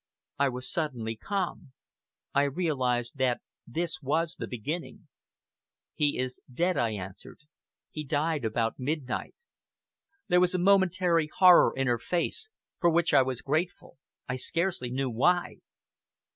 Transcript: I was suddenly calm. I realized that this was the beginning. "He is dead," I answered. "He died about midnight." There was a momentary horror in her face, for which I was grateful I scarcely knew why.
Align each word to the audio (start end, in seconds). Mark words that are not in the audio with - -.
I 0.39 0.49
was 0.49 0.67
suddenly 0.67 1.15
calm. 1.15 1.73
I 2.33 2.45
realized 2.45 3.17
that 3.19 3.39
this 3.67 4.01
was 4.01 4.33
the 4.35 4.47
beginning. 4.47 5.07
"He 5.93 6.17
is 6.17 6.41
dead," 6.51 6.75
I 6.75 6.93
answered. 6.93 7.41
"He 7.91 8.03
died 8.03 8.43
about 8.43 8.79
midnight." 8.79 9.35
There 10.27 10.41
was 10.41 10.55
a 10.55 10.57
momentary 10.57 11.29
horror 11.37 11.71
in 11.77 11.85
her 11.85 11.99
face, 11.99 12.49
for 12.79 12.89
which 12.89 13.13
I 13.13 13.21
was 13.21 13.43
grateful 13.43 13.99
I 14.27 14.37
scarcely 14.37 14.89
knew 14.89 15.11
why. 15.11 15.57